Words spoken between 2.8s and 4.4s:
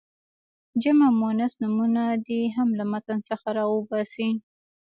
متن څخه را وباسي.